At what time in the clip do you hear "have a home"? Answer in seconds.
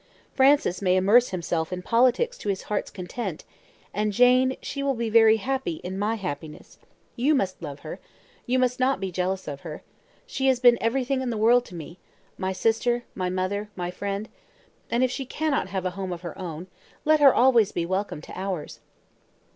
15.67-16.11